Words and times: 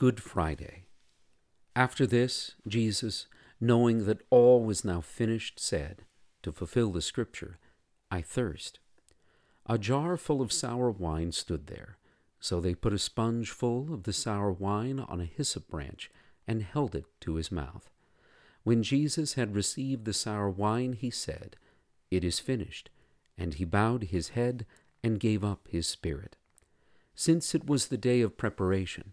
Good 0.00 0.22
Friday. 0.22 0.84
After 1.76 2.06
this, 2.06 2.54
Jesus, 2.66 3.26
knowing 3.60 4.06
that 4.06 4.22
all 4.30 4.64
was 4.64 4.82
now 4.82 5.02
finished, 5.02 5.60
said, 5.60 6.06
to 6.42 6.52
fulfill 6.52 6.90
the 6.90 7.02
scripture, 7.02 7.58
I 8.10 8.22
thirst. 8.22 8.78
A 9.66 9.76
jar 9.76 10.16
full 10.16 10.40
of 10.40 10.54
sour 10.54 10.90
wine 10.90 11.32
stood 11.32 11.66
there. 11.66 11.98
So 12.38 12.62
they 12.62 12.74
put 12.74 12.94
a 12.94 12.98
sponge 12.98 13.50
full 13.50 13.92
of 13.92 14.04
the 14.04 14.14
sour 14.14 14.50
wine 14.50 15.00
on 15.00 15.20
a 15.20 15.26
hyssop 15.26 15.68
branch 15.68 16.10
and 16.48 16.62
held 16.62 16.94
it 16.94 17.04
to 17.20 17.34
his 17.34 17.52
mouth. 17.52 17.90
When 18.64 18.82
Jesus 18.82 19.34
had 19.34 19.54
received 19.54 20.06
the 20.06 20.14
sour 20.14 20.48
wine, 20.48 20.94
he 20.94 21.10
said, 21.10 21.56
It 22.10 22.24
is 22.24 22.40
finished. 22.40 22.88
And 23.36 23.52
he 23.52 23.66
bowed 23.66 24.04
his 24.04 24.30
head 24.30 24.64
and 25.04 25.20
gave 25.20 25.44
up 25.44 25.68
his 25.68 25.86
spirit. 25.86 26.36
Since 27.14 27.54
it 27.54 27.66
was 27.66 27.88
the 27.88 27.98
day 27.98 28.22
of 28.22 28.38
preparation, 28.38 29.12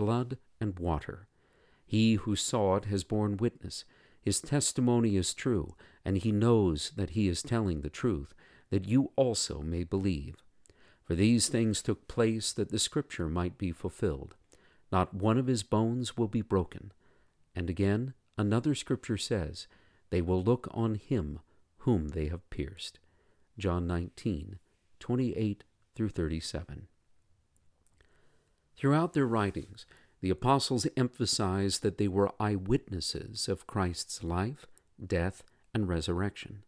blood 0.00 0.38
and 0.58 0.78
water. 0.78 1.28
He 1.84 2.14
who 2.14 2.34
saw 2.34 2.76
it 2.76 2.86
has 2.86 3.04
borne 3.04 3.36
witness. 3.36 3.84
His 4.22 4.40
testimony 4.40 5.14
is 5.14 5.34
true, 5.34 5.74
and 6.06 6.16
he 6.16 6.32
knows 6.32 6.92
that 6.96 7.10
he 7.10 7.28
is 7.28 7.42
telling 7.42 7.82
the 7.82 7.90
truth, 7.90 8.32
that 8.70 8.88
you 8.88 9.12
also 9.14 9.60
may 9.60 9.84
believe. 9.84 10.36
For 11.04 11.14
these 11.14 11.48
things 11.48 11.82
took 11.82 12.08
place 12.08 12.50
that 12.54 12.70
the 12.70 12.78
Scripture 12.78 13.28
might 13.28 13.58
be 13.58 13.72
fulfilled. 13.72 14.36
Not 14.90 15.12
one 15.12 15.36
of 15.36 15.48
his 15.48 15.62
bones 15.62 16.16
will 16.16 16.28
be 16.28 16.40
broken. 16.40 16.92
And 17.54 17.68
again, 17.68 18.14
another 18.38 18.74
Scripture 18.74 19.18
says, 19.18 19.66
They 20.08 20.22
will 20.22 20.42
look 20.42 20.66
on 20.70 20.94
him 20.94 21.40
whom 21.80 22.08
they 22.08 22.28
have 22.28 22.48
pierced. 22.48 23.00
John 23.58 23.86
19, 23.86 24.58
28 24.98 25.64
through 25.94 26.08
37. 26.08 26.86
Throughout 28.80 29.12
their 29.12 29.26
writings, 29.26 29.84
the 30.22 30.30
apostles 30.30 30.86
emphasized 30.96 31.82
that 31.82 31.98
they 31.98 32.08
were 32.08 32.32
eyewitnesses 32.40 33.46
of 33.46 33.66
Christ's 33.66 34.24
life, 34.24 34.64
death, 35.06 35.42
and 35.74 35.86
resurrection. 35.86 36.62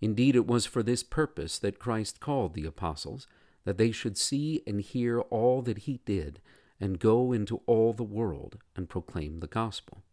Indeed, 0.00 0.36
it 0.36 0.46
was 0.46 0.66
for 0.66 0.84
this 0.84 1.02
purpose 1.02 1.58
that 1.58 1.80
Christ 1.80 2.20
called 2.20 2.54
the 2.54 2.64
apostles, 2.64 3.26
that 3.64 3.76
they 3.76 3.90
should 3.90 4.16
see 4.16 4.62
and 4.68 4.80
hear 4.80 5.18
all 5.18 5.62
that 5.62 5.78
he 5.78 5.98
did, 6.04 6.40
and 6.78 7.00
go 7.00 7.32
into 7.32 7.60
all 7.66 7.92
the 7.92 8.04
world 8.04 8.58
and 8.76 8.88
proclaim 8.88 9.40
the 9.40 9.48
gospel. 9.48 10.04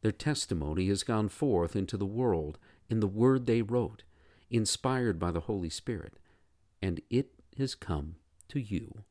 Their 0.00 0.12
testimony 0.12 0.88
has 0.88 1.02
gone 1.02 1.28
forth 1.28 1.76
into 1.76 1.98
the 1.98 2.06
world 2.06 2.56
in 2.88 3.00
the 3.00 3.06
word 3.06 3.44
they 3.44 3.60
wrote, 3.60 4.02
inspired 4.48 5.18
by 5.18 5.30
the 5.30 5.40
Holy 5.40 5.68
Spirit, 5.68 6.14
and 6.80 7.02
it 7.10 7.32
has 7.58 7.74
come 7.74 8.14
to 8.48 8.58
you. 8.58 9.04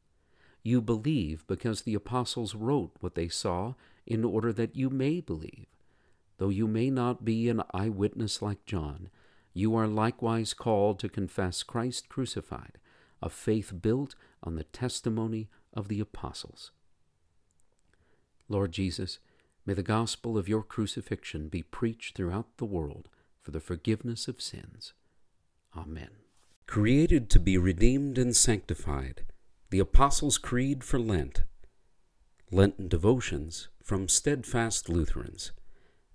You 0.68 0.82
believe 0.82 1.48
because 1.48 1.84
the 1.84 1.94
apostles 1.94 2.54
wrote 2.54 2.92
what 3.00 3.16
they 3.16 3.30
saw 3.30 3.76
in 4.06 4.26
order 4.26 4.52
that 4.52 4.76
you 4.76 4.90
may 4.90 5.22
believe. 5.22 5.68
Though 6.40 6.50
you 6.50 6.68
may 6.68 6.90
not 6.90 7.24
be 7.24 7.48
an 7.48 7.64
eyewitness 7.74 8.42
like 8.42 8.66
John, 8.66 9.08
you 9.54 9.78
are 9.78 9.88
likewise 9.88 10.54
called 10.54 11.00
to 11.00 11.08
confess 11.08 11.64
Christ 11.64 12.10
crucified, 12.10 12.80
a 13.24 13.30
faith 13.30 13.82
built 13.82 14.16
on 14.44 14.56
the 14.56 14.66
testimony 14.66 15.48
of 15.74 15.88
the 15.88 16.02
apostles. 16.02 16.72
Lord 18.50 18.74
Jesus, 18.74 19.20
may 19.66 19.74
the 19.74 19.84
gospel 19.84 20.38
of 20.38 20.50
your 20.50 20.64
crucifixion 20.64 21.48
be 21.48 21.64
preached 21.64 22.18
throughout 22.18 22.58
the 22.58 22.66
world 22.66 23.08
for 23.42 23.52
the 23.52 23.62
forgiveness 23.62 24.28
of 24.28 24.42
sins. 24.42 24.92
Amen. 25.78 26.10
Created 26.66 27.30
to 27.30 27.40
be 27.40 27.58
redeemed 27.58 28.18
and 28.18 28.36
sanctified, 28.36 29.24
the 29.70 29.80
Apostles' 29.80 30.38
Creed 30.38 30.84
for 30.84 31.00
Lent. 31.00 31.44
Lenten 32.52 32.88
devotions 32.88 33.70
from 33.84 34.08
Steadfast 34.08 34.88
Lutherans. 34.90 35.52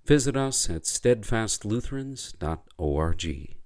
Visit 0.04 0.36
us 0.36 0.70
at 0.70 0.82
steadfastlutherans.org. 0.82 3.61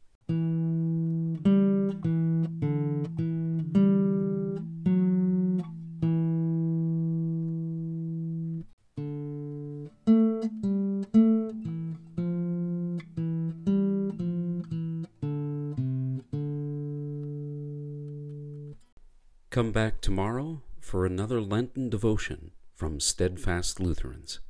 Come 19.56 19.72
back 19.72 20.03
tomorrow 20.03 20.61
for 20.81 21.06
another 21.06 21.41
Lenten 21.41 21.89
devotion 21.89 22.50
from 22.75 23.00
Steadfast 23.00 23.81
Lutherans. 23.81 24.41